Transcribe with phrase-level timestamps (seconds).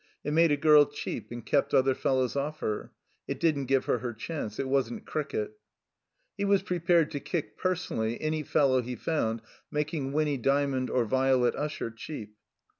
[0.23, 2.91] It made a girl cheap, and kept other fellows oflf her.
[3.27, 4.57] It didn't give her her chance.
[4.57, 5.59] It wasn't cricket.
[6.35, 11.53] He was prepared to kick, personally, any fellow he found making Winny Dymond or Violet
[11.55, 12.35] Usher cheap.